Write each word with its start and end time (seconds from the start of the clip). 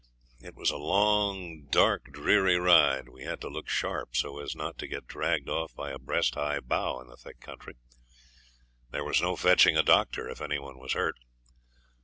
It 0.41 0.55
was 0.55 0.71
a 0.71 0.77
long, 0.77 1.67
dark, 1.69 2.05
dreary 2.11 2.57
ride. 2.57 3.07
We 3.07 3.23
had 3.23 3.39
to 3.41 3.49
look 3.49 3.69
sharp 3.69 4.15
so 4.15 4.39
as 4.39 4.55
not 4.55 4.79
to 4.79 4.87
get 4.87 5.05
dragged 5.05 5.47
off 5.47 5.75
by 5.75 5.91
a 5.91 5.99
breast 5.99 6.33
high 6.33 6.59
bough 6.59 6.99
in 7.01 7.07
the 7.07 7.15
thick 7.17 7.39
country. 7.39 7.75
There 8.89 9.03
was 9.03 9.21
no 9.21 9.35
fetching 9.35 9.77
a 9.77 9.83
doctor 9.83 10.27
if 10.27 10.41
any 10.41 10.57
one 10.57 10.79
was 10.79 10.93
hurt. 10.93 11.17